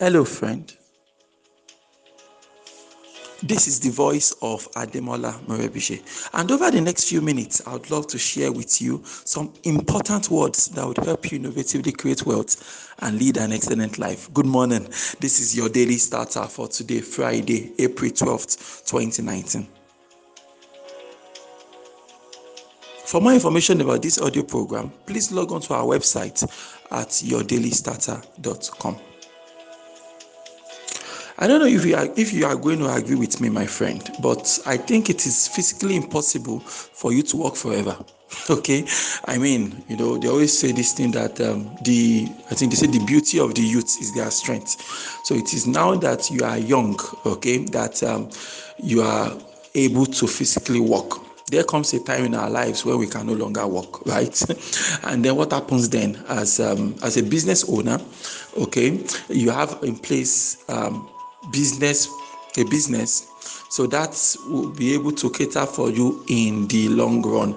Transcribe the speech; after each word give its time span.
Hello, 0.00 0.24
friend. 0.24 0.74
This 3.42 3.68
is 3.68 3.80
the 3.80 3.90
voice 3.90 4.32
of 4.40 4.66
Ademola 4.72 5.38
Morebise. 5.44 6.30
And 6.32 6.50
over 6.50 6.70
the 6.70 6.80
next 6.80 7.10
few 7.10 7.20
minutes, 7.20 7.60
I 7.66 7.74
would 7.74 7.90
love 7.90 8.06
to 8.06 8.16
share 8.16 8.50
with 8.50 8.80
you 8.80 9.02
some 9.04 9.52
important 9.64 10.30
words 10.30 10.68
that 10.68 10.86
would 10.86 10.96
help 10.96 11.30
you 11.30 11.38
innovatively 11.38 11.94
create 11.94 12.24
wealth 12.24 12.94
and 13.00 13.18
lead 13.18 13.36
an 13.36 13.52
excellent 13.52 13.98
life. 13.98 14.32
Good 14.32 14.46
morning. 14.46 14.84
This 15.20 15.38
is 15.38 15.54
your 15.54 15.68
daily 15.68 15.98
starter 15.98 16.44
for 16.44 16.66
today, 16.66 17.02
Friday, 17.02 17.74
April 17.78 18.10
12th, 18.10 18.86
2019. 18.86 19.68
For 23.04 23.20
more 23.20 23.34
information 23.34 23.82
about 23.82 24.00
this 24.00 24.18
audio 24.18 24.44
program, 24.44 24.90
please 25.04 25.30
log 25.30 25.52
on 25.52 25.60
to 25.60 25.74
our 25.74 25.84
website 25.84 26.42
at 26.90 27.08
yourdailystarter.com. 27.08 29.09
I 31.42 31.46
don't 31.46 31.58
know 31.58 31.66
if 31.66 31.86
you 31.86 31.96
are 31.96 32.06
if 32.16 32.34
you 32.34 32.44
are 32.44 32.54
going 32.54 32.80
to 32.80 32.94
agree 32.94 33.16
with 33.16 33.40
me, 33.40 33.48
my 33.48 33.64
friend, 33.64 34.10
but 34.20 34.60
I 34.66 34.76
think 34.76 35.08
it 35.08 35.24
is 35.24 35.48
physically 35.48 35.96
impossible 35.96 36.60
for 36.60 37.14
you 37.14 37.22
to 37.22 37.36
work 37.36 37.56
forever. 37.56 37.96
Okay, 38.48 38.86
I 39.24 39.38
mean, 39.38 39.82
you 39.88 39.96
know, 39.96 40.16
they 40.16 40.28
always 40.28 40.56
say 40.56 40.70
this 40.70 40.92
thing 40.92 41.10
that 41.12 41.40
um, 41.40 41.76
the 41.82 42.28
I 42.50 42.54
think 42.54 42.70
they 42.70 42.76
say 42.76 42.86
the 42.86 43.04
beauty 43.04 43.40
of 43.40 43.54
the 43.54 43.62
youth 43.62 44.00
is 44.00 44.14
their 44.14 44.30
strength. 44.30 44.80
So 45.24 45.34
it 45.34 45.52
is 45.52 45.66
now 45.66 45.96
that 45.96 46.30
you 46.30 46.44
are 46.44 46.56
young, 46.56 46.96
okay, 47.26 47.58
that 47.66 48.00
um, 48.04 48.30
you 48.78 49.02
are 49.02 49.36
able 49.74 50.06
to 50.06 50.26
physically 50.28 50.80
walk 50.80 51.26
there 51.50 51.64
comes 51.64 51.92
a 51.94 51.98
time 51.98 52.24
in 52.26 52.34
our 52.36 52.48
lives 52.48 52.84
where 52.84 52.96
we 52.96 53.08
can 53.08 53.26
no 53.26 53.32
longer 53.32 53.66
work 53.66 54.06
right 54.06 54.40
and 55.06 55.24
then 55.24 55.34
what 55.34 55.52
happens 55.52 55.88
then 55.88 56.14
as 56.28 56.60
um, 56.60 56.94
as 57.02 57.16
a 57.16 57.22
business 57.24 57.68
owner 57.68 57.98
okay 58.56 59.04
you 59.28 59.50
have 59.50 59.76
in 59.82 59.96
place 59.96 60.62
um, 60.68 61.08
business 61.50 62.08
a 62.58 62.64
business 62.64 63.30
so 63.68 63.86
that 63.86 64.36
will 64.48 64.70
be 64.70 64.94
able 64.94 65.12
to 65.12 65.30
cater 65.30 65.64
for 65.64 65.90
you 65.90 66.24
in 66.28 66.66
the 66.66 66.88
long 66.88 67.22
run. 67.22 67.54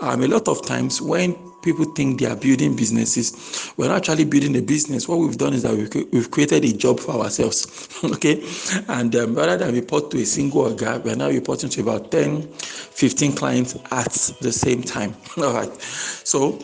Um, 0.00 0.22
a 0.22 0.28
lot 0.28 0.46
of 0.46 0.64
times 0.64 1.02
when 1.02 1.34
people 1.60 1.84
think 1.84 2.20
they 2.20 2.26
are 2.26 2.36
building 2.36 2.76
businesses 2.76 3.72
we're 3.76 3.88
not 3.88 3.96
actually 3.96 4.24
building 4.24 4.56
a 4.56 4.62
business. 4.62 5.08
What 5.08 5.18
we've 5.18 5.36
done 5.36 5.54
is 5.54 5.62
that 5.64 5.74
we've, 5.74 6.12
we've 6.12 6.30
created 6.30 6.64
a 6.64 6.72
job 6.72 7.00
for 7.00 7.12
ourselves 7.12 7.66
okay? 8.04 8.44
And 8.86 9.14
um, 9.16 9.34
rather 9.34 9.56
than 9.56 9.74
report 9.74 10.12
to 10.12 10.18
a 10.18 10.24
single 10.24 10.72
guy 10.74 10.98
we're 10.98 11.16
now 11.16 11.28
reporting 11.28 11.70
to 11.70 11.80
about 11.80 12.12
10 12.12 12.42
15 12.52 13.32
clients 13.32 13.76
at 13.90 14.12
the 14.40 14.52
same 14.52 14.82
time 14.82 15.16
all 15.38 15.52
right? 15.52 15.82
So 15.82 16.58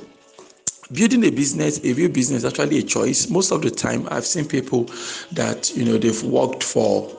building 0.93 1.25
a 1.25 1.31
business 1.31 1.83
a 1.85 1.93
real 1.95 2.11
business 2.11 2.45
is 2.45 2.45
actually 2.45 2.79
a 2.79 2.83
choice. 2.83 3.29
Most 3.29 3.51
of 3.51 3.63
the 3.63 3.71
time 3.71 4.07
i've 4.11 4.27
seen 4.27 4.47
people 4.47 4.85
that 5.33 5.75
you 5.77 5.85
know 5.85 5.99
they've 5.99 6.23
worked 6.23 6.63
for 6.63 7.11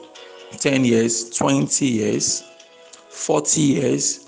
10 0.58 0.86
years 0.86 1.30
20 1.32 1.86
years 1.86 2.44
40 3.10 3.62
years. 3.62 4.22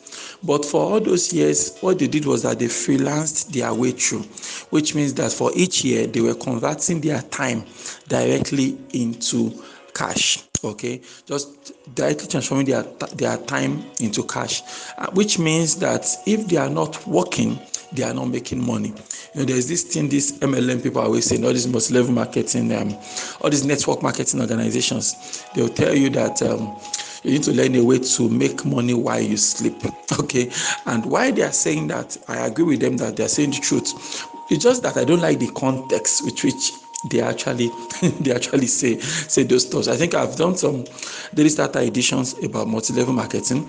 But 0.44 0.64
for 0.64 0.82
all 0.82 1.00
those 1.00 1.34
years 1.34 1.78
what 1.82 2.00
they 2.00 2.08
did 2.08 2.26
was 2.26 2.44
that 2.44 2.60
they 2.60 2.68
freelanced 2.68 3.52
their 3.52 3.74
way 3.74 3.92
through 3.92 4.24
which 4.70 4.96
means 4.96 5.14
that 5.16 5.32
for 5.32 5.52
each 5.56 5.84
year 5.84 6.08
they 6.08 6.22
were 6.22 6.36
converting 6.36 7.02
their 7.02 7.22
time 7.24 7.64
directly 8.08 8.78
into 8.94 9.52
cash 9.94 10.44
okay? 10.64 11.02
Just 11.26 11.74
directly 11.96 12.28
transforming 12.28 12.68
their 12.68 12.84
their 13.16 13.38
time 13.38 13.84
into 14.00 14.24
cash 14.24 14.62
uh, 14.98 15.10
which 15.12 15.40
means 15.40 15.76
that 15.78 16.08
if 16.26 16.48
they 16.48 16.58
are 16.58 16.70
not 16.70 17.06
working 17.08 17.60
they 17.92 18.04
are 18.04 18.14
not 18.14 18.26
making 18.26 18.66
money. 18.66 18.90
You 19.34 19.42
know 19.42 19.46
there's 19.46 19.68
this 19.68 19.84
thing 19.84 20.10
these 20.10 20.38
mlm 20.40 20.82
people 20.84 21.02
are 21.02 21.06
always 21.06 21.26
saying 21.26 21.46
all 21.46 21.54
these 21.54 21.68
multi-level 21.68 22.12
marketing 22.14 22.74
um, 22.74 22.98
all 23.42 23.50
these 23.50 23.66
network 23.66 24.02
marketing 24.02 24.42
organizations 24.42 25.45
they'll 25.54 25.70
tell 25.70 25.95
you 25.95 26.10
that 26.11 26.42
um, 26.42 26.76
you 27.23 27.32
need 27.32 27.44
to 27.44 27.52
learn 27.52 27.76
a 27.76 27.84
way 27.84 28.00
to 28.00 28.30
make 28.30 28.66
money 28.66 28.94
while 28.94 29.22
you 29.22 29.38
sleep 29.38 29.76
okay? 30.20 30.52
And 30.86 31.06
why 31.06 31.32
they 31.32 31.44
are 31.44 31.52
saying 31.52 31.88
that 31.88 32.17
i 32.28 32.45
agree 32.45 32.66
with 32.66 32.80
them 32.82 32.98
that 32.98 33.17
they're 33.17 33.28
saying 33.30 33.52
the 33.52 33.60
truth. 33.60 33.94
It's 34.50 34.64
just 34.64 34.84
that 34.84 34.98
i 34.98 35.04
don't 35.04 35.22
like 35.22 35.40
the 35.40 35.52
context 35.52 36.23
with 36.26 36.44
which 36.44 36.72
they 37.10 37.22
actually 37.22 37.70
they 38.22 38.32
actually 38.34 38.67
say 38.67 39.00
say 39.00 39.44
those 39.44 39.66
stuff. 39.67 39.88
I 39.88 39.95
think 39.95 40.14
I've 40.14 40.36
done 40.36 40.58
some 40.58 40.86
daily 41.34 41.50
starter 41.50 41.80
editions 41.80 42.36
about 42.44 42.67
multi-level 42.67 43.14
marketing 43.14 43.67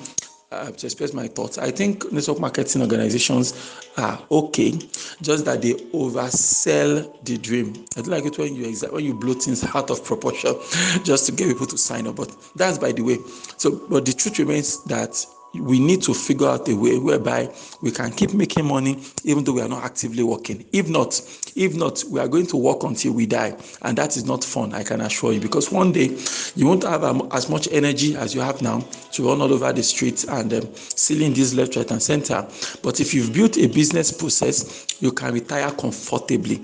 uh, 0.50 0.70
to 0.70 0.86
express 0.86 1.12
my 1.12 1.26
thoughts. 1.28 1.58
I 1.58 1.70
think 1.70 2.10
network 2.12 2.40
marketing 2.40 2.82
organizations 2.82 3.80
are 3.96 4.20
okay, 4.30 4.72
just 5.20 5.44
that 5.44 5.60
they 5.62 5.74
oversell 5.92 7.24
the 7.24 7.38
dream. 7.38 7.84
I 7.96 8.00
don't 8.00 8.08
like 8.08 8.24
it 8.24 8.38
when 8.38 8.54
you 8.54 8.66
exa- 8.66 8.92
when 8.92 9.04
you 9.04 9.14
blow 9.14 9.34
things 9.34 9.64
out 9.74 9.90
of 9.90 10.04
proportion 10.04 10.54
just 11.04 11.26
to 11.26 11.32
get 11.32 11.48
people 11.48 11.66
to 11.66 11.78
sign 11.78 12.06
up. 12.06 12.16
But 12.16 12.34
that's 12.56 12.78
by 12.78 12.92
the 12.92 13.02
way. 13.02 13.18
So, 13.56 13.86
but 13.88 14.06
the 14.06 14.12
truth 14.12 14.38
remains 14.38 14.82
that 14.84 15.24
we 15.54 15.78
need 15.78 16.02
to 16.02 16.12
figure 16.12 16.46
out 16.46 16.68
a 16.68 16.74
way 16.74 16.98
whereby 16.98 17.50
we 17.80 17.90
can 17.90 18.10
keep 18.10 18.34
making 18.34 18.66
money 18.66 18.98
even 19.24 19.42
though 19.44 19.52
we 19.52 19.62
are 19.62 19.68
not 19.68 19.82
actively 19.82 20.22
working 20.22 20.64
if 20.72 20.88
not 20.88 21.20
if 21.56 21.74
not 21.74 22.04
we 22.10 22.20
are 22.20 22.28
going 22.28 22.46
to 22.46 22.56
work 22.56 22.82
until 22.82 23.12
we 23.12 23.24
die 23.26 23.56
and 23.82 23.96
that 23.96 24.16
is 24.16 24.26
not 24.26 24.44
fun 24.44 24.74
i 24.74 24.82
can 24.82 25.00
assure 25.00 25.32
you 25.32 25.40
because 25.40 25.72
one 25.72 25.90
day 25.90 26.16
you 26.54 26.66
won't 26.66 26.84
have 26.84 27.02
as 27.32 27.48
much 27.48 27.66
energy 27.72 28.14
as 28.16 28.34
you 28.34 28.40
have 28.40 28.60
now 28.60 28.78
to 29.10 29.26
run 29.26 29.40
all 29.40 29.52
over 29.52 29.72
the 29.72 29.82
streets 29.82 30.24
and 30.24 30.52
um, 30.52 30.74
stealing 30.74 31.32
this 31.32 31.54
left 31.54 31.76
right 31.76 31.90
and 31.90 32.02
center 32.02 32.46
but 32.82 33.00
if 33.00 33.14
you've 33.14 33.32
built 33.32 33.56
a 33.56 33.66
business 33.68 34.12
process 34.12 34.86
you 35.00 35.10
can 35.10 35.32
retire 35.32 35.70
comfortably 35.72 36.62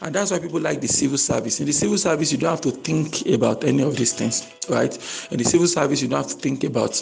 and 0.00 0.12
that's 0.14 0.32
why 0.32 0.40
people 0.40 0.58
like 0.58 0.80
the 0.80 0.88
civil 0.88 1.16
service. 1.16 1.60
In 1.60 1.66
the 1.66 1.72
civil 1.72 1.96
service, 1.96 2.32
you 2.32 2.38
don't 2.38 2.50
have 2.50 2.60
to 2.62 2.72
think 2.72 3.24
about 3.26 3.62
any 3.62 3.84
of 3.84 3.96
these 3.96 4.12
things, 4.12 4.50
right? 4.68 4.92
In 5.30 5.38
the 5.38 5.44
civil 5.44 5.68
service, 5.68 6.02
you 6.02 6.08
don't 6.08 6.22
have 6.24 6.32
to 6.32 6.38
think 6.38 6.64
about 6.64 7.00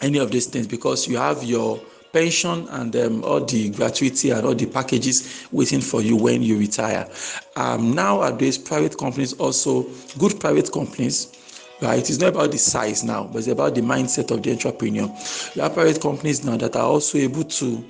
any 0.00 0.18
of 0.18 0.30
these 0.30 0.46
things 0.46 0.66
because 0.66 1.08
you 1.08 1.16
have 1.16 1.42
your 1.42 1.80
pension 2.12 2.68
and 2.70 2.94
um, 2.96 3.24
all 3.24 3.44
the 3.44 3.70
gratuity 3.70 4.30
and 4.30 4.46
all 4.46 4.54
the 4.54 4.66
packages 4.66 5.46
waiting 5.50 5.80
for 5.80 6.00
you 6.00 6.16
when 6.16 6.42
you 6.42 6.56
retire. 6.58 7.08
Um, 7.56 7.92
nowadays, 7.92 8.56
private 8.56 8.96
companies 8.96 9.32
also, 9.34 9.84
good 10.18 10.38
private 10.38 10.72
companies, 10.72 11.72
right? 11.82 11.98
It's 11.98 12.20
not 12.20 12.28
about 12.30 12.52
the 12.52 12.58
size 12.58 13.02
now, 13.02 13.24
but 13.24 13.38
it's 13.38 13.48
about 13.48 13.74
the 13.74 13.80
mindset 13.80 14.30
of 14.30 14.42
the 14.44 14.52
entrepreneur. 14.52 15.12
You 15.54 15.62
have 15.62 15.74
private 15.74 16.00
companies 16.00 16.44
now 16.44 16.56
that 16.56 16.76
are 16.76 16.86
also 16.86 17.18
able 17.18 17.44
to 17.44 17.84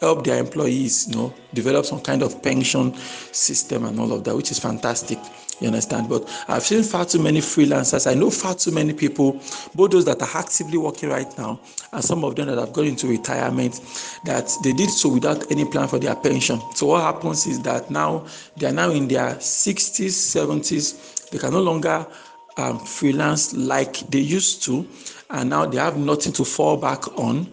help 0.00 0.24
their 0.24 0.38
employees, 0.38 1.08
you 1.08 1.16
know, 1.16 1.34
develop 1.54 1.86
some 1.86 2.00
kind 2.00 2.22
of 2.22 2.42
pension 2.42 2.94
system 3.32 3.84
and 3.84 3.98
all 4.00 4.12
of 4.12 4.24
that, 4.24 4.34
which 4.34 4.50
is 4.50 4.58
fantastic. 4.58 5.18
You 5.60 5.66
understand? 5.66 6.08
But 6.08 6.28
I've 6.48 6.62
seen 6.62 6.82
far 6.82 7.04
too 7.04 7.20
many 7.20 7.40
freelancers. 7.40 8.10
I 8.10 8.14
know 8.14 8.30
far 8.30 8.54
too 8.54 8.70
many 8.70 8.92
people, 8.92 9.40
both 9.74 9.90
those 9.90 10.04
that 10.04 10.22
are 10.22 10.38
actively 10.38 10.78
working 10.78 11.08
right 11.08 11.36
now, 11.36 11.58
and 11.92 12.04
some 12.04 12.24
of 12.24 12.36
them 12.36 12.46
that 12.46 12.58
have 12.58 12.72
gone 12.72 12.86
into 12.86 13.08
retirement, 13.08 13.80
that 14.24 14.50
they 14.62 14.72
did 14.72 14.90
so 14.90 15.08
without 15.08 15.50
any 15.50 15.64
plan 15.64 15.88
for 15.88 15.98
their 15.98 16.14
pension. 16.14 16.60
So 16.74 16.86
what 16.86 17.02
happens 17.02 17.46
is 17.46 17.60
that 17.62 17.90
now 17.90 18.26
they 18.56 18.66
are 18.66 18.72
now 18.72 18.90
in 18.90 19.08
their 19.08 19.34
60s, 19.34 20.10
70s. 20.10 21.30
They 21.30 21.38
can 21.38 21.52
no 21.52 21.60
longer 21.60 22.06
um, 22.56 22.78
freelance 22.78 23.54
like 23.54 23.98
they 24.10 24.20
used 24.20 24.62
to, 24.64 24.86
and 25.30 25.50
now 25.50 25.66
they 25.66 25.78
have 25.78 25.96
nothing 25.96 26.32
to 26.34 26.44
fall 26.44 26.76
back 26.76 27.18
on 27.18 27.46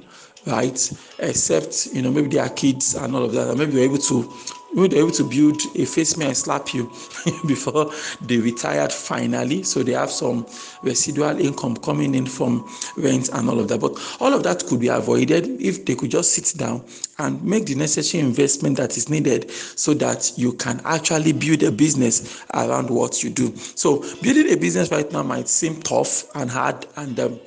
right? 0.46 0.92
Except 1.20 1.88
you 1.94 2.02
know 2.02 2.12
maybe 2.12 2.28
their 2.28 2.50
kids 2.50 2.96
and 2.96 3.16
all 3.16 3.24
of 3.24 3.32
that, 3.34 3.50
and 3.50 3.58
maybe 3.58 3.72
they're 3.72 3.86
able 3.86 3.98
to 3.98 4.32
maybe 4.76 4.90
they're 4.90 5.00
able 5.00 5.12
to 5.12 5.24
build 5.24 5.62
a 5.76 5.86
face 5.86 6.18
me 6.18 6.26
and 6.26 6.38
slap 6.38 6.74
you 6.74 6.86
before 7.48 7.92
they 8.22 8.38
retired 8.38 8.92
finally. 8.92 9.64
So 9.64 9.82
they 9.82 9.94
have 9.94 10.12
some 10.12 10.46
residual 10.84 11.40
income 11.40 11.78
coming 11.78 12.14
in 12.14 12.26
from 12.26 12.70
rent 12.98 13.30
and 13.30 13.50
all 13.50 13.60
of 13.60 13.68
that. 13.70 13.80
But 13.80 13.98
all 14.20 14.34
of 14.34 14.44
that 14.44 14.66
could 14.66 14.80
be 14.80 14.90
avoided 14.90 15.62
if 15.62 15.86
they 15.86 15.96
could 15.96 16.12
just 16.12 16.34
sit 16.34 16.58
down 16.58 16.84
and 17.18 17.42
make 17.44 17.66
the 17.66 17.76
necessary 17.76 18.24
investment 18.24 18.78
that 18.78 18.98
is 18.98 19.10
needed 19.10 19.50
so 19.52 19.94
that 19.96 20.34
you 20.38 20.54
can 20.54 20.82
actually 20.86 21.32
build 21.32 21.64
a 21.64 21.72
business 21.72 22.44
around 22.54 22.90
what 22.90 23.24
you 23.24 23.30
do. 23.30 23.56
So 23.56 24.00
building 24.22 24.52
a 24.52 24.58
business 24.58 24.92
right 24.92 25.10
now 25.12 25.24
might 25.24 25.48
seem 25.48 25.82
tough 25.82 26.26
and 26.36 26.50
hard 26.50 26.86
and 26.98 27.20
um, 27.20 27.40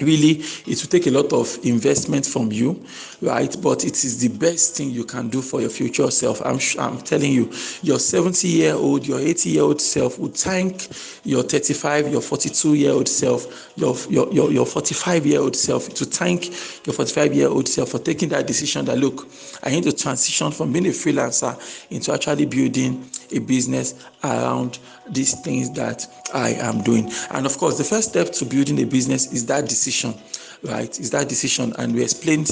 really 0.00 0.42
it 0.66 0.80
will 0.80 0.88
take 0.90 1.06
a 1.06 1.10
lot 1.10 1.32
of 1.32 1.58
investment 1.64 2.26
from 2.26 2.52
you 2.52 2.84
right? 3.22 3.56
But 3.62 3.84
it 3.84 4.04
is 4.04 4.20
the 4.20 4.28
best 4.28 4.76
thing 4.76 4.90
you 4.90 5.04
can 5.04 5.28
do 5.28 5.40
for 5.40 5.60
your 5.60 5.70
future 5.70 6.10
self. 6.10 6.40
I'm 6.44 6.58
i'm 6.78 6.98
telling 7.02 7.32
you 7.32 7.50
your 7.82 7.98
70 7.98 8.46
year 8.48 8.74
old 8.74 9.06
your 9.06 9.20
80 9.20 9.50
year 9.50 9.62
old 9.62 9.80
self 9.80 10.18
would 10.18 10.34
thank 10.34 10.88
your 11.24 11.42
35 11.42 12.08
your 12.08 12.20
42 12.20 12.74
year 12.74 12.92
old 12.92 13.08
self 13.08 13.72
your 13.76 13.96
your 14.08 14.32
your, 14.32 14.52
your 14.52 14.66
45 14.66 15.26
year 15.26 15.40
old 15.40 15.56
self 15.56 15.88
to 15.94 16.04
thank 16.04 16.46
your 16.86 16.94
45 16.94 17.34
year 17.34 17.48
old 17.48 17.68
self 17.68 17.90
for 17.90 17.98
taking 17.98 18.28
that 18.30 18.46
decision 18.46 18.84
that 18.84 18.98
look 18.98 19.26
i 19.62 19.70
need 19.70 19.84
to 19.84 19.92
transition 19.92 20.50
from 20.50 20.72
being 20.72 20.86
a 20.86 20.90
freelancer 20.90 21.56
into 21.90 22.12
actually 22.12 22.46
building 22.46 23.08
a 23.32 23.38
business 23.38 23.94
around 24.24 24.78
these 25.08 25.38
things 25.40 25.70
that 25.72 26.06
I 26.34 26.50
am 26.50 26.82
doing. 26.82 27.10
And 27.30 27.46
of 27.46 27.56
course, 27.58 27.78
the 27.78 27.84
first 27.84 28.10
step 28.10 28.32
to 28.32 28.44
building 28.44 28.80
a 28.80 28.84
business 28.84 29.32
is 29.32 29.46
that 29.46 29.68
decision. 29.68 30.14
Right? 30.62 30.98
Is 30.98 31.10
that 31.10 31.28
decision, 31.28 31.72
and 31.78 31.94
we 31.94 32.02
explained 32.02 32.46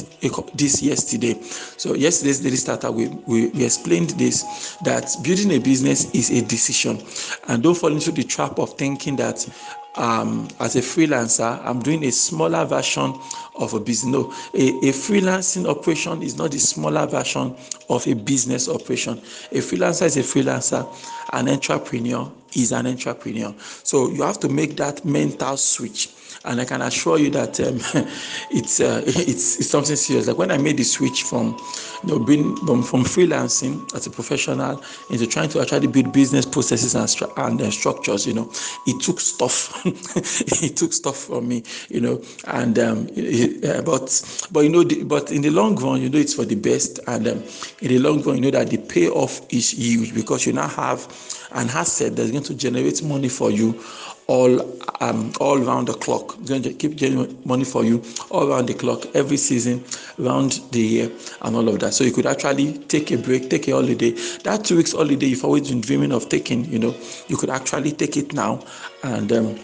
this 0.55 0.83
yesterday. 0.83 1.41
So 1.77 1.95
yesterday's 1.95 2.41
daily 2.41 2.57
starter, 2.57 2.91
we, 2.91 3.09
we, 3.27 3.49
we 3.49 3.65
explained 3.65 4.11
this 4.11 4.77
that 4.85 5.11
building 5.23 5.53
a 5.53 5.59
business 5.59 6.11
is 6.13 6.31
a 6.31 6.43
decision, 6.43 7.03
and 7.49 7.63
don't 7.63 7.77
fall 7.77 7.93
into 7.93 8.13
the 8.13 8.25
trap 8.25 8.59
of 8.59 8.77
thinking 8.77 9.17
that 9.17 9.49
um, 9.97 10.49
as 10.61 10.77
a 10.77 10.81
freelancer, 10.81 11.61
I'm 11.65 11.81
doing 11.81 12.05
a 12.05 12.11
smaller 12.11 12.65
version 12.65 13.15
of 13.55 13.75
a 13.75 13.81
business. 13.81 14.13
No, 14.13 14.33
a, 14.55 14.69
a 14.69 14.93
freelancing 14.93 15.69
operation 15.69 16.23
is 16.23 16.37
not 16.37 16.51
the 16.51 16.59
smaller 16.59 17.07
version 17.07 17.55
of 17.89 18.07
a 18.07 18.15
business 18.15 18.69
operation. 18.69 19.19
A 19.53 19.59
freelancer 19.59 20.07
is 20.07 20.17
a 20.17 20.23
freelancer, 20.23 20.87
an 21.33 21.49
entrepreneur 21.49 22.31
is 22.57 22.73
an 22.73 22.87
entrepreneur. 22.87 23.55
So 23.59 24.11
you 24.11 24.23
have 24.23 24.41
to 24.41 24.49
make 24.49 24.77
that 24.77 25.05
mental 25.05 25.57
switch 25.57 26.09
and 26.45 26.61
I 26.61 26.65
can 26.65 26.83
assure 26.83 27.19
you 27.19 27.31
that 27.31 27.61
um, 27.61 27.77
it's, 28.51 28.81
uh, 28.81 29.03
it's 29.07 29.59
it's 29.59 29.69
something 29.69 29.97
serious. 29.97 30.27
Like 30.27 30.39
when 30.39 30.51
I 30.51 30.59
made 30.59 30.77
the 30.77 30.85
switch 30.85 31.23
from 31.23 31.57
you 32.03 32.09
know 32.11 32.19
being 32.19 32.57
from, 32.57 32.83
from 32.83 33.05
freelancing 33.05 33.93
as 33.95 34.07
a 34.07 34.11
professional 34.11 34.83
into 35.11 35.27
trying 35.27 35.49
to 35.51 35.61
actually 35.61 35.87
build 35.87 36.13
business 36.13 36.45
processes 36.45 36.95
and 36.95 37.05
and 37.37 37.63
uh, 37.63 37.71
structures, 37.71 38.27
you 38.27 38.35
know, 38.35 38.51
it 38.87 39.01
took 39.03 39.21
stuff. 39.21 39.85
it 40.63 40.77
took 40.77 40.93
stuff 40.93 41.17
from 41.17 41.49
me, 41.49 41.63
you 41.89 42.01
know, 42.01 42.23
and 42.49 42.79
um, 42.79 43.09
it, 43.15 43.65
uh, 43.65 43.83
but 43.83 44.49
but 44.53 44.61
you 44.61 44.71
know, 44.71 44.85
the, 44.85 45.05
but 45.05 45.31
in 45.31 45.43
the 45.43 45.51
long 45.51 45.77
run, 45.77 46.01
you 46.01 46.09
know, 46.09 46.19
it's 46.19 46.35
for 46.35 46.45
the 46.45 46.57
best, 46.57 47.01
and 47.07 47.27
um, 47.29 47.43
in 47.81 47.89
the 47.89 47.99
long 47.99 48.23
run, 48.23 48.37
you 48.37 48.43
know 48.43 48.51
that 48.51 48.71
the 48.71 48.79
payoff 48.79 49.41
is 49.53 49.71
huge 49.71 50.15
because 50.15 50.47
you 50.47 50.53
now 50.53 50.69
have 50.69 51.07
an 51.53 51.69
asset 51.71 52.17
that's 52.17 52.31
going 52.31 52.43
to 52.43 52.55
generate 52.55 53.03
money 53.03 53.29
for 53.29 53.51
you 53.51 53.81
all 54.27 54.61
um, 55.01 55.33
all 55.41 55.59
round 55.59 55.89
the 55.89 55.95
clock. 55.95 56.37
Going 56.45 56.63
to 56.63 56.73
keep 56.73 56.97
generating 56.97 57.41
money 57.45 57.65
for 57.65 57.85
you 57.85 58.03
all 58.31 58.51
around 58.51 58.67
the 58.67 58.75
clock, 58.75 59.05
every 59.15 59.37
season, 59.37 59.85
around 60.19 60.61
the 60.73 60.81
year, 60.81 61.13
and 61.43 61.57
all 61.57 61.69
of 61.69 61.81
that. 61.81 61.95
So 61.95 62.05
you 62.05 62.13
could 62.13 62.27
actually 62.27 62.79
take 62.79 63.11
a 63.11 63.19
break, 63.19 63.51
take 63.51 63.69
a 63.69 63.73
holiday. 63.73 64.11
That 64.45 64.65
two 64.65 64.77
weeks 64.77 64.93
holiday 64.93 65.27
you've 65.27 65.45
always 65.45 65.69
been 65.69 65.81
dreaming 65.81 66.13
of 66.13 66.29
taking, 66.29 66.65
you 66.67 66.79
know, 66.79 66.95
you 67.29 67.37
could 67.37 67.51
actually 67.51 67.93
take 67.93 68.17
it 68.17 68.33
now, 68.33 68.65
and 69.03 69.31
um, 69.33 69.59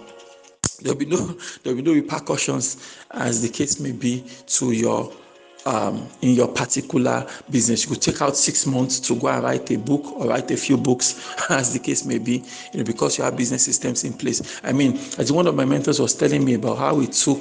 there'll 0.83 0.99
be 0.99 1.07
no 1.07 1.17
there'll 1.63 1.77
be 1.77 1.83
no 1.83 1.93
repercussions 1.93 2.97
as 3.13 3.43
the 3.43 3.49
case 3.49 3.81
may 3.81 3.93
be 3.93 4.25
to 4.47 4.73
your 4.73 5.13
um, 5.67 6.09
in 6.23 6.35
your 6.35 6.49
particular 6.49 7.27
business. 7.51 7.85
You 7.85 7.91
could 7.91 8.03
take 8.03 8.23
out 8.23 8.37
six 8.37 8.67
months 8.67 9.01
to 9.01 9.15
go 9.15 9.29
and 9.29 9.43
write 9.43 9.71
a 9.71 9.79
book 9.79 10.05
or 10.13 10.29
write 10.29 10.51
a 10.51 10.57
few 10.57 10.77
books, 10.77 11.35
as 11.51 11.73
the 11.73 11.79
case 11.79 12.05
may 12.05 12.19
be, 12.19 12.45
you 12.73 12.79
know, 12.79 12.85
because 12.85 13.19
you 13.19 13.25
have 13.25 13.37
business 13.37 13.65
systems 13.65 14.05
in 14.05 14.13
place. 14.13 14.61
I 14.65 14.73
mean, 14.73 14.99
as 15.19 15.33
one 15.33 15.47
of 15.47 15.55
my 15.55 15.65
mentors 15.65 16.01
was 16.01 16.15
telling 16.15 16.45
me 16.45 16.55
about 16.55 16.79
how 16.79 17.01
it 17.01 17.13
took 17.13 17.41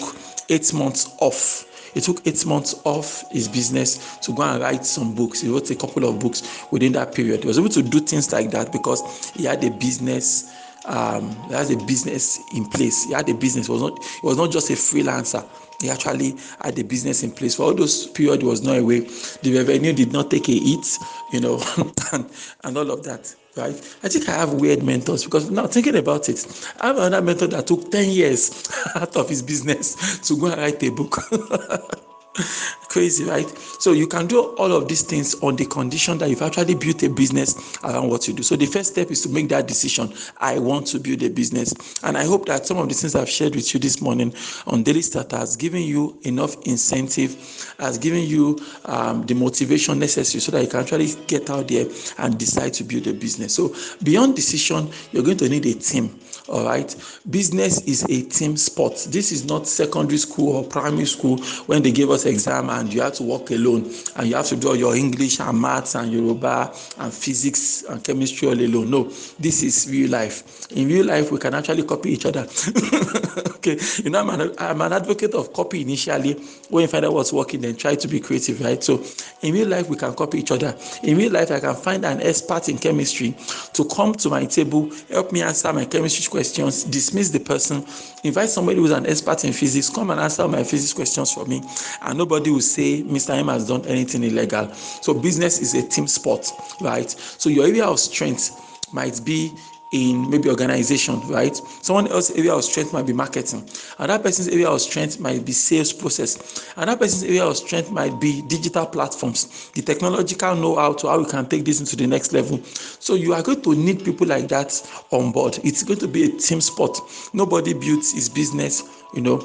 eight 0.50 0.74
months 0.74 1.16
off. 1.20 1.66
It 1.96 2.04
took 2.04 2.26
eight 2.28 2.46
months 2.46 2.80
off 2.84 3.24
his 3.32 3.48
business 3.48 4.18
to 4.20 4.32
go 4.34 4.44
and 4.44 4.62
write 4.62 4.86
some 4.86 5.16
books. 5.16 5.42
He 5.42 5.50
wrote 5.50 5.72
a 5.72 5.76
couple 5.76 6.08
of 6.08 6.20
books 6.20 6.44
within 6.72 6.92
that 6.94 7.16
period. 7.16 7.42
He 7.42 7.48
was 7.48 7.58
able 7.58 7.70
to 7.70 7.82
do 7.82 8.00
things 8.00 8.32
like 8.32 8.52
that 8.52 8.72
because 8.72 9.32
he 9.32 9.46
had 9.46 9.64
a 9.64 9.72
business 9.72 10.54
um, 10.90 11.32
he 11.48 11.54
has 11.54 11.72
a 11.72 11.78
business 11.78 12.40
in 12.54 12.66
place. 12.66 13.06
He 13.06 13.14
had 13.14 13.30
a 13.30 13.34
business. 13.34 13.70
It 13.70 13.72
was 13.72 13.82
not. 13.82 14.04
He 14.04 14.28
was 14.28 14.38
not 14.38 14.52
just 14.52 14.70
a 14.70 14.74
freelancer 14.74 15.48
he 15.82 15.90
actually 15.90 16.36
had 16.62 16.78
a 16.78 16.84
business 16.84 17.24
in 17.24 17.32
place 17.32 17.56
for 17.56 17.64
all 17.64 17.74
those 17.74 18.08
period 18.08 18.44
was 18.44 18.62
not 18.62 18.78
away 18.78 19.00
the 19.42 19.54
revenue 19.56 19.94
did 19.94 20.12
not 20.12 20.30
take 20.30 20.50
a 20.50 20.60
hit 20.60 20.98
you 21.32 21.40
know 21.40 21.62
and, 22.14 22.30
and 22.64 22.78
all 22.78 22.92
of 22.92 23.04
that 23.04 23.34
right 23.56 23.76
i 24.04 24.10
think 24.10 24.28
i 24.28 24.34
have 24.34 24.54
weird 24.54 24.84
mentors 24.84 25.24
because 25.24 25.50
now 25.50 25.68
thinking 25.68 25.96
about 25.96 26.28
it 26.30 26.46
i 26.82 26.88
have 26.88 26.98
another 26.98 27.22
mentor 27.26 27.48
that 27.48 27.66
took 27.68 27.90
10 27.92 28.10
years 28.10 28.70
out 28.96 29.16
of 29.16 29.30
his 29.30 29.42
business 29.42 30.20
to 30.28 30.38
go 30.38 30.48
and 30.48 30.58
write 30.62 30.84
a 30.84 30.90
book 30.90 31.18
Crazy, 32.90 33.24
right? 33.24 33.48
So 33.80 33.92
you 33.92 34.08
can 34.08 34.26
do 34.26 34.42
all 34.56 34.72
of 34.72 34.88
these 34.88 35.04
things 35.04 35.36
on 35.44 35.56
the 35.56 35.66
condition 35.66 36.18
that 36.18 36.30
you've 36.32 36.42
actually 36.42 36.74
built 36.74 37.04
a 37.04 37.10
business 37.10 37.78
around 37.84 38.10
what 38.10 38.28
you 38.28 38.34
do. 38.34 38.42
So 38.42 38.56
the 38.56 38.66
first 38.66 38.94
step 38.94 39.12
is 39.12 39.22
to 39.22 39.30
make 39.30 39.48
that 39.50 39.68
decision. 39.68 40.12
I 40.40 40.58
want 40.58 40.88
to 40.88 41.00
build 41.00 41.22
a 41.22 41.30
business. 41.30 41.72
And 42.02 42.18
I 42.18 42.26
hope 42.26 42.48
that 42.48 42.66
some 42.66 42.80
of 42.80 42.90
the 42.90 42.96
things 42.96 43.14
I've 43.14 43.30
shared 43.30 43.54
with 43.54 43.76
you 43.76 43.80
this 43.80 44.02
morning 44.02 44.34
on 44.66 44.82
Daily 44.82 45.04
Starter 45.04 45.38
has 45.38 45.56
given 45.56 45.84
you 45.84 46.18
enough 46.24 46.56
incentive, 46.66 47.76
has 47.78 48.00
given 48.00 48.24
you 48.24 48.58
um, 48.86 49.24
the 49.28 49.36
motivation 49.36 50.00
necessary 50.00 50.42
so 50.42 50.52
that 50.54 50.64
you 50.64 50.68
can 50.68 50.80
actually 50.80 51.14
get 51.28 51.48
out 51.52 51.68
there 51.68 51.86
and 52.18 52.40
decide 52.40 52.74
to 52.74 52.84
build 52.84 53.06
a 53.06 53.14
business. 53.14 53.54
So 53.54 53.76
beyond 54.02 54.36
decision, 54.36 54.90
you're 55.12 55.24
going 55.24 55.38
to 55.38 55.50
need 55.50 55.68
a 55.68 55.76
team. 55.76 56.20
All 56.48 56.66
right. 56.66 56.96
Business 57.30 57.82
is 57.84 58.04
a 58.06 58.24
team 58.24 58.58
sport. 58.58 58.96
This 59.10 59.32
is 59.32 59.46
not 59.46 59.68
secondary 59.68 60.18
school 60.18 60.56
or 60.56 60.64
primary 60.64 61.06
school 61.06 61.38
when 61.68 61.84
they 61.84 61.92
gave 61.92 62.10
us 62.10 62.26
exam 62.26 62.72
and 62.80 62.94
you 62.94 63.02
have 63.02 63.14
to 63.14 63.24
work 63.24 63.52
alone 63.52 63.92
and 64.16 64.28
you 64.28 64.36
have 64.36 64.46
to 64.48 64.56
do 64.56 64.76
your 64.76 64.96
English 64.96 65.40
and 65.40 65.60
maths 65.60 65.96
and 65.96 66.12
Yoruba 66.12 66.74
and 67.00 67.14
physics 67.14 67.84
and 67.84 68.04
chemistry 68.04 68.48
all 68.48 68.60
alone. 68.60 68.90
No, 68.90 69.04
this 69.40 69.64
is 69.64 69.88
real 69.90 70.10
life. 70.10 70.72
In 70.72 70.88
real 70.88 71.06
life, 71.06 71.32
we 71.32 71.40
can 71.40 71.54
actually 71.54 71.84
copy 71.84 72.12
each 72.12 72.26
other. 72.26 72.42
okay. 73.56 73.78
You 74.04 74.10
know, 74.10 74.20
I'm 74.20 74.30
an, 74.30 74.56
I'm 74.58 74.82
an 74.82 74.94
advocate 74.94 75.34
of 75.34 75.52
copy 75.54 75.82
initially. 75.82 76.34
When 76.70 76.84
you 76.84 76.88
find 76.88 77.06
out 77.06 77.14
what's 77.14 77.34
working, 77.34 77.62
then 77.62 77.76
try 77.76 77.96
to 77.96 78.08
be 78.08 78.20
creative, 78.20 78.62
right? 78.62 78.84
So 78.84 79.04
in 79.42 79.54
real 79.54 79.68
life, 79.68 79.90
we 79.90 79.98
can 79.98 80.14
copy 80.14 80.40
each 80.40 80.52
other. 80.52 80.76
In 81.04 81.18
real 81.18 81.32
life, 81.32 81.52
I 81.52 81.60
can 81.60 81.76
find 81.76 82.06
an 82.06 82.22
expert 82.22 82.70
in 82.70 82.78
chemistry 82.78 83.36
to 83.74 83.86
come 83.86 84.14
to 84.16 84.30
my 84.30 84.46
table, 84.46 84.90
help 85.10 85.32
me 85.32 85.42
answer 85.42 85.72
my 85.74 85.86
chemistry 85.86 86.30
questions, 86.30 86.84
dismiss 86.84 87.30
the 87.30 87.40
person, 87.40 87.86
invite 88.24 88.50
somebody 88.50 88.78
who's 88.80 88.92
an 88.92 89.06
expert 89.06 89.44
in 89.44 89.54
physics, 89.54 89.90
come 89.90 90.12
and 90.12 90.20
answer 90.22 90.48
my 90.48 90.64
physics 90.64 90.94
questions 90.94 91.32
for 91.34 91.46
me, 91.46 91.62
and 92.04 92.18
nobody 92.18 92.52
will 92.52 92.62
say 92.70 93.04
Mr. 93.04 93.38
M 93.38 93.48
has 93.48 93.68
done 93.68 93.86
anything 93.86 94.24
illegal. 94.24 94.74
So 94.74 95.14
business 95.14 95.60
is 95.60 95.74
a 95.74 95.88
team 95.88 96.08
sport, 96.08 96.48
right? 96.82 97.10
So 97.10 97.50
your 97.50 97.66
area 97.66 97.86
of 97.86 98.00
strength 98.00 98.52
might 98.94 99.22
be 99.24 99.52
in 99.92 100.30
maybe 100.30 100.50
organization, 100.50 101.20
right? 101.30 101.56
Someone 101.82 102.08
else's 102.08 102.38
area 102.38 102.54
of 102.54 102.64
strength 102.64 102.94
might 102.94 103.08
be 103.08 103.14
marketing. 103.14 103.68
Another 103.98 104.22
person's 104.22 104.48
area 104.48 104.70
of 104.70 104.82
strength 104.82 105.20
might 105.20 105.46
be 105.46 105.52
sales 105.52 105.92
process. 105.92 106.72
Another 106.76 107.00
person's 107.00 107.24
area 107.24 107.44
of 107.44 107.58
strength 107.58 107.92
might 107.92 108.20
be 108.20 108.44
digital 108.44 108.86
platforms, 108.86 109.72
the 109.72 109.82
technological 109.82 110.56
know-how 110.56 110.94
to 110.94 111.08
how 111.08 111.20
we 111.20 111.26
can 111.26 111.48
take 111.48 111.66
this 111.66 111.80
into 111.80 111.96
the 111.96 112.06
next 112.06 112.34
level. 112.34 112.60
So 112.64 113.16
you 113.16 113.34
are 113.34 113.42
going 113.42 113.62
to 113.64 113.76
need 113.76 114.06
people 114.06 114.28
like 114.28 114.48
that 114.50 114.80
on 115.12 115.32
board. 115.32 115.60
It's 115.64 115.84
going 115.84 116.00
to 116.00 116.08
be 116.08 116.24
a 116.26 116.38
team 116.38 116.62
sport. 116.62 116.98
Nobody 117.34 117.74
builds 117.74 118.14
his 118.14 118.30
business, 118.30 118.84
you 119.16 119.22
know, 119.22 119.40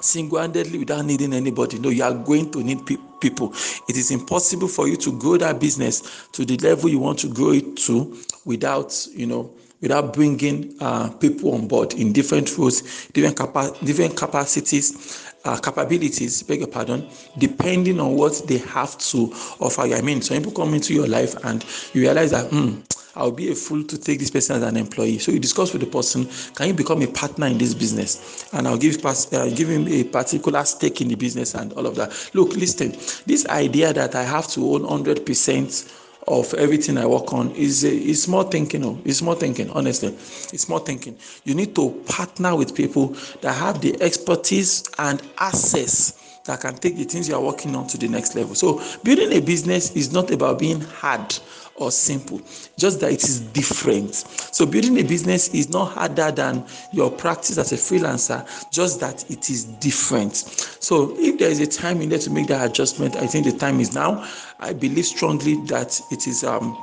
single-handedly 0.00 0.78
without 0.78 1.04
needing 1.04 1.32
anybody 1.32 1.78
no 1.78 1.88
you 1.88 2.02
are 2.02 2.14
going 2.14 2.50
to 2.50 2.62
need 2.62 2.84
pe- 2.86 2.96
people 3.20 3.52
it 3.88 3.96
is 3.96 4.10
impossible 4.10 4.68
for 4.68 4.88
you 4.88 4.96
to 4.96 5.16
grow 5.18 5.36
that 5.36 5.60
business 5.60 6.28
to 6.32 6.44
the 6.44 6.56
level 6.58 6.88
you 6.88 6.98
want 6.98 7.18
to 7.18 7.28
grow 7.28 7.50
it 7.52 7.76
to 7.76 8.16
without 8.44 9.06
you 9.12 9.26
know 9.26 9.50
without 9.80 10.12
bringing 10.12 10.74
uh, 10.80 11.08
people 11.12 11.54
on 11.54 11.66
board 11.66 11.94
in 11.94 12.12
different 12.12 12.56
roles 12.58 13.08
different, 13.08 13.36
capa- 13.36 13.74
different 13.84 14.16
capacities 14.16 15.26
uh, 15.44 15.56
capabilities, 15.58 16.42
beg 16.42 16.58
your 16.60 16.68
pardon, 16.68 17.08
depending 17.38 18.00
on 18.00 18.14
what 18.16 18.42
they 18.46 18.58
have 18.58 18.96
to 18.98 19.32
offer 19.60 19.86
you. 19.86 19.94
I 19.94 20.02
mean, 20.02 20.22
some 20.22 20.36
people 20.38 20.52
come 20.52 20.74
into 20.74 20.94
your 20.94 21.06
life 21.06 21.34
and 21.44 21.64
you 21.94 22.02
realize 22.02 22.30
that, 22.32 22.50
hmm, 22.50 22.80
I'll 23.16 23.32
be 23.32 23.50
a 23.50 23.54
fool 23.54 23.84
to 23.84 23.98
take 23.98 24.18
this 24.18 24.30
person 24.30 24.56
as 24.56 24.62
an 24.62 24.76
employee. 24.76 25.18
So 25.18 25.32
you 25.32 25.38
discuss 25.38 25.72
with 25.72 25.82
the 25.82 25.88
person, 25.88 26.28
can 26.54 26.68
you 26.68 26.74
become 26.74 27.02
a 27.02 27.06
partner 27.06 27.46
in 27.46 27.58
this 27.58 27.74
business? 27.74 28.48
And 28.52 28.68
I'll 28.68 28.78
give, 28.78 29.04
uh, 29.04 29.48
give 29.50 29.68
him 29.68 29.88
a 29.88 30.04
particular 30.04 30.64
stake 30.64 31.00
in 31.00 31.08
the 31.08 31.16
business 31.16 31.54
and 31.54 31.72
all 31.72 31.86
of 31.86 31.96
that. 31.96 32.30
Look, 32.34 32.54
listen, 32.54 32.92
this 33.26 33.46
idea 33.48 33.92
that 33.92 34.14
I 34.14 34.22
have 34.22 34.46
to 34.48 34.74
own 34.74 34.82
100% 34.82 35.96
of 36.28 36.52
everything 36.54 36.98
I 36.98 37.06
work 37.06 37.32
on 37.32 37.50
is 37.52 37.82
is 37.82 38.28
more 38.28 38.44
thinking. 38.44 38.84
Oh, 38.84 39.00
it's 39.04 39.22
more 39.22 39.34
thinking. 39.34 39.70
Honestly, 39.70 40.08
it's 40.08 40.68
more 40.68 40.78
thinking. 40.80 41.16
You 41.44 41.54
need 41.54 41.74
to 41.74 41.90
partner 42.06 42.54
with 42.54 42.74
people 42.74 43.16
that 43.40 43.54
have 43.54 43.80
the 43.80 44.00
expertise 44.02 44.84
and 44.98 45.22
access 45.38 46.40
that 46.44 46.60
can 46.60 46.74
take 46.74 46.96
the 46.96 47.04
things 47.04 47.28
you 47.28 47.34
are 47.34 47.40
working 47.40 47.74
on 47.76 47.86
to 47.88 47.98
the 47.98 48.08
next 48.08 48.34
level. 48.34 48.54
So 48.54 48.82
building 49.02 49.32
a 49.32 49.40
business 49.40 49.94
is 49.96 50.12
not 50.12 50.30
about 50.30 50.58
being 50.58 50.80
hard 50.80 51.38
or 51.80 51.90
simple, 51.90 52.40
just 52.76 53.00
that 53.00 53.10
it 53.10 53.24
is 53.24 53.40
different. 53.40 54.14
So, 54.52 54.66
building 54.66 54.98
a 54.98 55.02
business 55.02 55.48
is 55.48 55.70
not 55.70 55.86
harder 55.86 56.30
than 56.30 56.64
your 56.92 57.10
practice 57.10 57.58
as 57.58 57.72
a 57.72 57.76
freelancer, 57.76 58.46
just 58.70 59.00
that 59.00 59.28
it 59.30 59.50
is 59.50 59.64
different. 59.64 60.36
So, 60.36 61.14
if 61.18 61.38
there 61.38 61.50
is 61.50 61.60
a 61.60 61.66
time 61.66 62.00
in 62.02 62.10
there 62.10 62.18
to 62.20 62.30
make 62.30 62.46
that 62.48 62.70
adjustment, 62.70 63.16
I 63.16 63.26
think 63.26 63.46
the 63.46 63.52
time 63.52 63.80
is 63.80 63.94
now. 63.94 64.28
I 64.60 64.72
believe 64.74 65.06
strongly 65.06 65.56
that 65.66 66.00
it 66.10 66.26
is. 66.26 66.44
Um, 66.44 66.76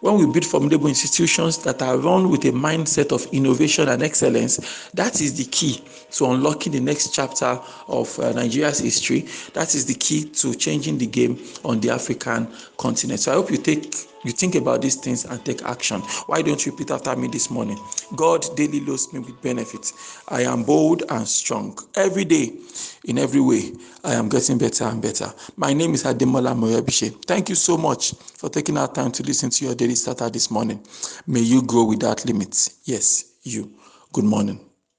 when 0.00 0.14
we 0.16 0.24
build 0.26 0.46
formidable 0.46 0.88
institutions 0.88 1.58
that 1.58 1.82
are 1.82 1.98
run 1.98 2.30
with 2.30 2.44
a 2.46 2.52
mindset 2.52 3.12
of 3.12 3.26
innovation 3.34 3.88
and 3.88 4.02
excellence, 4.02 4.88
that 4.94 5.20
is 5.20 5.34
the 5.36 5.44
key 5.44 5.84
to 6.12 6.24
unlocking 6.26 6.72
the 6.72 6.80
next 6.80 7.14
chapter 7.14 7.60
of 7.86 8.18
uh, 8.18 8.32
Nigeria's 8.32 8.78
history. 8.78 9.26
That 9.52 9.74
is 9.74 9.84
the 9.84 9.94
key 9.94 10.24
to 10.24 10.54
changing 10.54 10.96
the 10.98 11.06
game 11.06 11.38
on 11.64 11.80
the 11.80 11.90
African 11.90 12.48
continent. 12.78 13.20
So 13.20 13.32
I 13.32 13.34
hope 13.34 13.50
you 13.50 13.58
take 13.58 13.94
you 14.24 14.32
think 14.32 14.54
about 14.54 14.82
these 14.82 14.96
things 14.96 15.24
and 15.24 15.44
take 15.44 15.62
action. 15.62 16.00
Why 16.26 16.42
don't 16.42 16.64
you 16.64 16.72
repeat 16.72 16.90
after 16.90 17.14
me 17.16 17.28
this 17.28 17.50
morning? 17.50 17.78
God 18.16 18.44
daily 18.56 18.80
loads 18.80 19.12
me 19.12 19.20
with 19.20 19.40
benefits. 19.42 20.22
I 20.28 20.42
am 20.42 20.62
bold 20.62 21.02
and 21.08 21.26
strong. 21.26 21.78
Every 21.94 22.24
day, 22.24 22.52
in 23.04 23.18
every 23.18 23.40
way, 23.40 23.72
I 24.04 24.14
am 24.14 24.28
getting 24.28 24.58
better 24.58 24.84
and 24.84 25.00
better. 25.00 25.32
My 25.56 25.72
name 25.72 25.94
is 25.94 26.04
Ademola 26.04 26.54
Morebise. 26.54 27.24
Thank 27.24 27.48
you 27.48 27.54
so 27.54 27.76
much 27.76 28.14
for 28.14 28.48
taking 28.48 28.76
our 28.78 28.92
time 28.92 29.12
to 29.12 29.22
listen 29.22 29.50
to 29.50 29.64
your 29.64 29.74
daily 29.74 29.94
starter 29.94 30.28
this 30.30 30.50
morning. 30.50 30.84
May 31.26 31.40
you 31.40 31.62
grow 31.62 31.84
without 31.84 32.24
limits. 32.26 32.80
Yes, 32.84 33.36
you. 33.42 33.72
Good 34.12 34.24
morning. 34.24 34.69